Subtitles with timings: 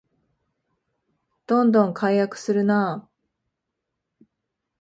[1.45, 4.25] どんどん改悪するなあ